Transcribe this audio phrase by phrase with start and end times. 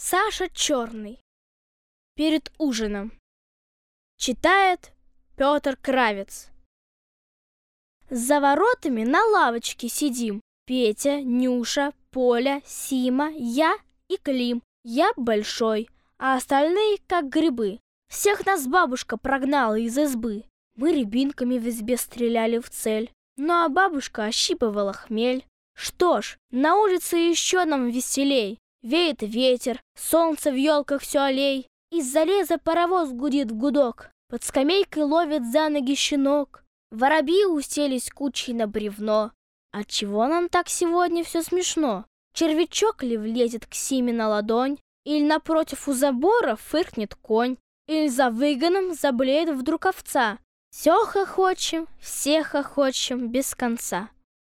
[0.00, 1.20] Саша Черный.
[2.14, 3.18] Перед ужином.
[4.16, 4.92] Читает
[5.36, 6.50] Петр Кравец.
[8.08, 10.40] За воротами на лавочке сидим.
[10.66, 13.76] Петя, Нюша, Поля, Сима, я
[14.06, 14.62] и Клим.
[14.84, 17.80] Я большой, а остальные как грибы.
[18.08, 20.44] Всех нас бабушка прогнала из избы.
[20.76, 23.10] Мы рябинками в избе стреляли в цель.
[23.36, 25.44] Ну а бабушка ощипывала хмель.
[25.74, 28.60] Что ж, на улице еще нам веселей.
[28.82, 31.66] Веет ветер, солнце в елках все аллей.
[31.90, 34.10] Из-за леза паровоз гудит в гудок.
[34.28, 36.62] Под скамейкой ловит за ноги щенок.
[36.90, 39.32] Воробьи уселись кучей на бревно.
[39.72, 42.04] Отчего нам так сегодня все смешно?
[42.34, 44.78] Червячок ли влезет к Симе на ладонь?
[45.04, 47.56] Или напротив у забора фыркнет конь?
[47.86, 50.38] Или за выгоном заблеет вдруг овца?
[50.70, 54.10] Все хохочем, все хохочем без конца.